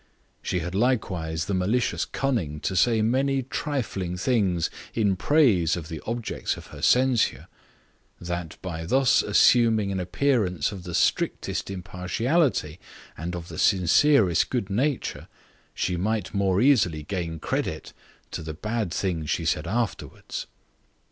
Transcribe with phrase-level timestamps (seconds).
[0.41, 6.01] She had likewise the malicious cunning to say many trifling things in praise of the
[6.07, 7.47] objects of her censure;
[8.19, 12.79] that by thus assuming an appearance of the strictest impartiality,
[13.15, 15.27] and of the sincerest good nature,
[15.75, 17.93] she might more easily gain credit
[18.31, 20.47] to the bad things she said afterwards.